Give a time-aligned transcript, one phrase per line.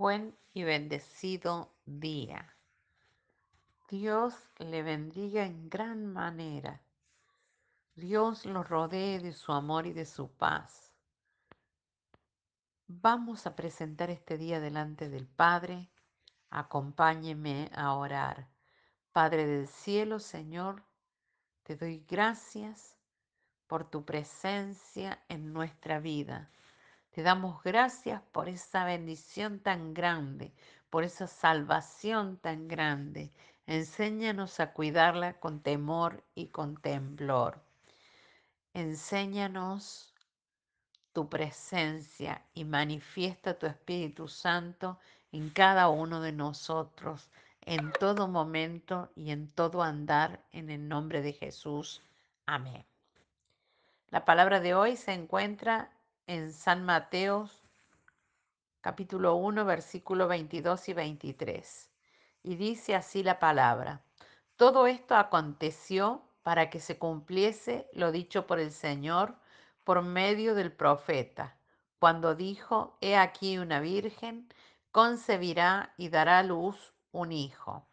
[0.00, 2.56] Buen y bendecido día.
[3.90, 6.80] Dios le bendiga en gran manera.
[7.96, 10.94] Dios lo rodee de su amor y de su paz.
[12.86, 15.90] Vamos a presentar este día delante del Padre.
[16.48, 18.48] Acompáñeme a orar.
[19.12, 20.82] Padre del cielo, Señor,
[21.62, 22.96] te doy gracias
[23.66, 26.50] por tu presencia en nuestra vida.
[27.10, 30.52] Te damos gracias por esa bendición tan grande,
[30.90, 33.32] por esa salvación tan grande.
[33.66, 37.60] Enséñanos a cuidarla con temor y con temblor.
[38.74, 40.14] Enséñanos
[41.12, 44.98] tu presencia y manifiesta tu Espíritu Santo
[45.32, 47.28] en cada uno de nosotros,
[47.62, 52.02] en todo momento y en todo andar, en el nombre de Jesús.
[52.46, 52.84] Amén.
[54.10, 55.90] La palabra de hoy se encuentra
[56.30, 57.50] en San Mateo
[58.80, 61.90] capítulo 1, versículo 22 y 23.
[62.44, 64.04] Y dice así la palabra.
[64.54, 69.34] Todo esto aconteció para que se cumpliese lo dicho por el Señor
[69.82, 71.56] por medio del profeta,
[71.98, 74.48] cuando dijo, He aquí una virgen
[74.92, 77.88] concebirá y dará a luz un hijo,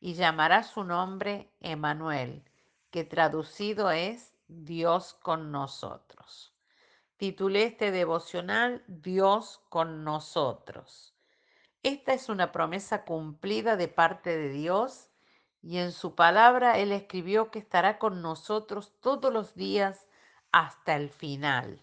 [0.00, 2.44] y llamará su nombre Emanuel,
[2.90, 6.53] que traducido es Dios con nosotros.
[7.16, 11.14] Titulé este devocional Dios con nosotros.
[11.84, 15.10] Esta es una promesa cumplida de parte de Dios
[15.62, 20.06] y en su palabra Él escribió que estará con nosotros todos los días
[20.50, 21.80] hasta el final.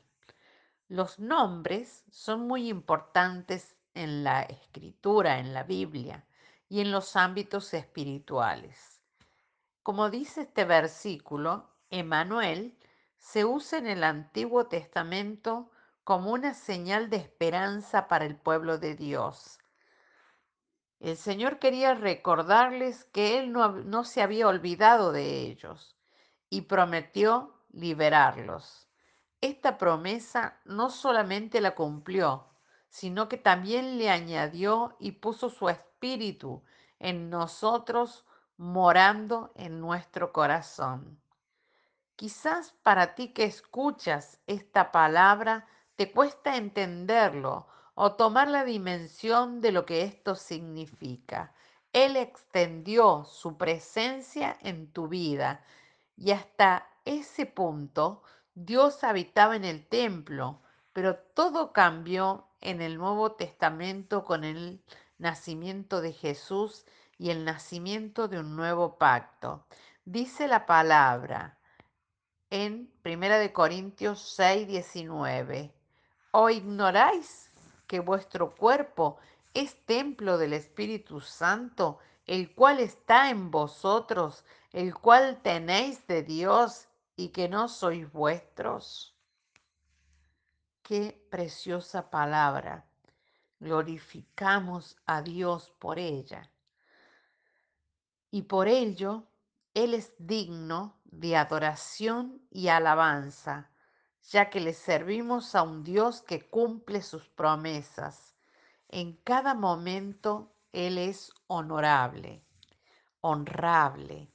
[0.90, 6.26] Los nombres son muy importantes en la escritura, en la Biblia
[6.68, 9.02] y en los ámbitos espirituales.
[9.82, 12.78] Como dice este versículo, Emanuel
[13.22, 15.70] se usa en el Antiguo Testamento
[16.04, 19.60] como una señal de esperanza para el pueblo de Dios.
[21.00, 25.96] El Señor quería recordarles que Él no, se había olvidado de ellos
[26.50, 28.90] y prometió liberarlos.
[29.40, 32.48] Esta promesa no solamente la cumplió,
[32.90, 36.64] sino que también le añadió y puso su espíritu
[36.98, 38.26] en nosotros,
[38.58, 41.21] morando en nuestro corazón.
[42.22, 45.66] Quizás para ti que escuchas esta palabra
[45.96, 47.66] te cuesta entenderlo
[47.96, 51.56] o tomar la dimensión de lo que esto significa.
[51.94, 55.66] Él extendió su presencia en tu vida
[56.16, 58.22] y hasta ese punto
[58.54, 60.62] Dios habitaba en el templo,
[60.94, 64.84] pero todo cambió en el Nuevo Testamento con el
[65.18, 66.86] nacimiento de Jesús
[67.18, 69.66] y el nacimiento de un nuevo pacto.
[70.06, 71.58] Dice la palabra,
[72.52, 75.74] en 1 Corintios 6, 19.
[76.32, 77.50] ¿O ignoráis
[77.88, 79.18] que vuestro cuerpo
[79.54, 86.90] es templo del Espíritu Santo, el cual está en vosotros, el cual tenéis de Dios
[87.16, 89.16] y que no sois vuestros?
[90.84, 92.86] Qué preciosa palabra.
[93.62, 96.52] Glorificamos a Dios por ella.
[98.30, 99.31] Y por ello,
[99.74, 103.72] Él es digno de adoración y alabanza,
[104.30, 108.36] ya que le servimos a un Dios que cumple sus promesas.
[108.90, 112.44] En cada momento Él es honorable,
[113.22, 114.30] honrable,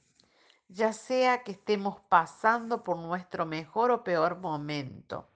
[0.69, 5.29] ya sea que estemos pasando por nuestro mejor o peor momento.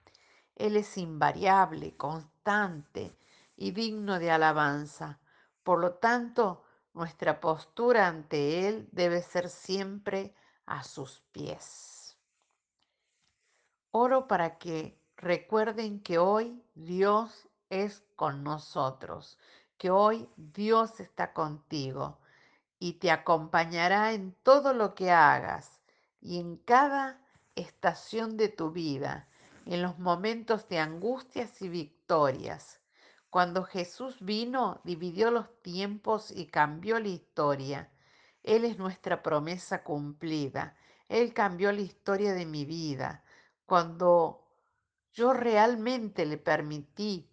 [0.56, 3.16] Él es invariable, constante
[3.56, 5.20] y digno de alabanza.
[5.64, 6.64] Por lo tanto,
[6.94, 10.34] nuestra postura ante Él debe ser siempre
[10.66, 12.18] a sus pies.
[13.92, 19.38] Oro para que recuerden que hoy Dios es con nosotros,
[19.78, 22.20] que hoy Dios está contigo
[22.80, 25.80] y te acompañará en todo lo que hagas
[26.20, 27.22] y en cada
[27.56, 29.28] estación de tu vida,
[29.66, 32.81] en los momentos de angustias y victorias.
[33.32, 37.90] Cuando Jesús vino, dividió los tiempos y cambió la historia.
[38.44, 40.76] Él es nuestra promesa cumplida.
[41.08, 43.24] Él cambió la historia de mi vida.
[43.66, 44.46] Cuando
[45.14, 47.32] yo realmente le permití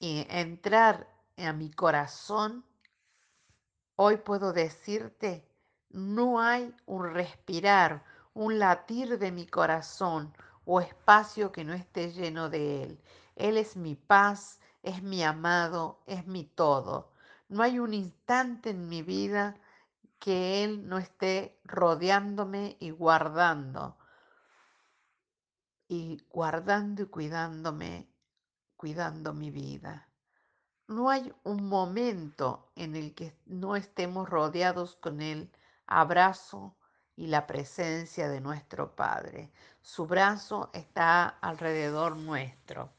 [0.00, 2.64] eh, entrar a mi corazón,
[3.94, 5.48] hoy puedo decirte,
[5.90, 8.04] no hay un respirar,
[8.34, 13.00] un latir de mi corazón o espacio que no esté lleno de Él.
[13.36, 17.12] Él es mi paz, es mi amado, es mi todo.
[17.48, 19.56] No hay un instante en mi vida
[20.20, 23.98] que Él no esté rodeándome y guardando.
[25.88, 28.08] Y guardando y cuidándome,
[28.76, 30.08] cuidando mi vida.
[30.86, 35.50] No hay un momento en el que no estemos rodeados con el
[35.88, 36.76] abrazo
[37.16, 39.50] y la presencia de nuestro Padre.
[39.82, 42.92] Su brazo está alrededor nuestro.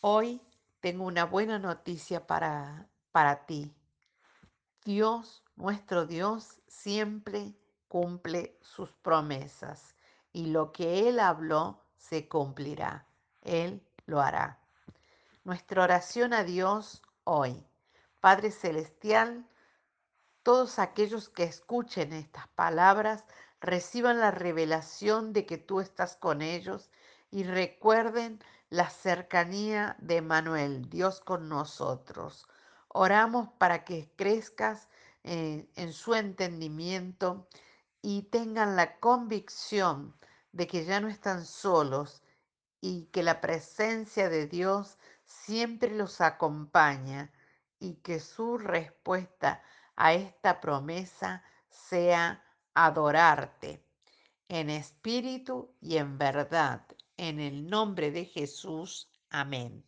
[0.00, 0.45] Hoy
[0.86, 3.74] tengo una buena noticia para, para ti.
[4.84, 7.56] Dios, nuestro Dios, siempre
[7.88, 9.96] cumple sus promesas
[10.32, 13.04] y lo que Él habló se cumplirá.
[13.42, 14.60] Él lo hará.
[15.42, 17.66] Nuestra oración a Dios hoy.
[18.20, 19.44] Padre Celestial,
[20.44, 23.24] todos aquellos que escuchen estas palabras
[23.58, 26.90] reciban la revelación de que tú estás con ellos
[27.36, 32.48] y recuerden la cercanía de Manuel, Dios con nosotros.
[32.88, 34.88] Oramos para que crezcas
[35.22, 37.46] eh, en su entendimiento
[38.00, 40.16] y tengan la convicción
[40.52, 42.22] de que ya no están solos
[42.80, 44.96] y que la presencia de Dios
[45.26, 47.34] siempre los acompaña
[47.78, 49.62] y que su respuesta
[49.94, 52.42] a esta promesa sea
[52.72, 53.84] adorarte
[54.48, 56.86] en espíritu y en verdad.
[57.18, 59.08] En el nombre de Jesús.
[59.30, 59.84] Amén.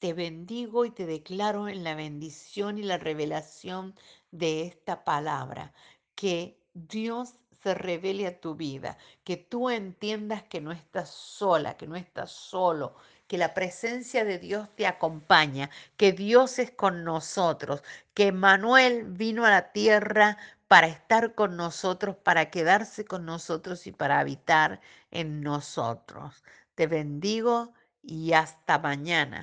[0.00, 3.94] Te bendigo y te declaro en la bendición y la revelación
[4.32, 5.72] de esta palabra,
[6.16, 11.86] que Dios se revele a tu vida, que tú entiendas que no estás sola, que
[11.86, 12.96] no estás solo,
[13.28, 17.82] que la presencia de Dios te acompaña, que Dios es con nosotros,
[18.14, 20.36] que Manuel vino a la tierra
[20.68, 24.80] para estar con nosotros, para quedarse con nosotros y para habitar
[25.10, 26.42] en nosotros.
[26.76, 27.72] Te bendigo
[28.02, 29.42] y hasta mañana.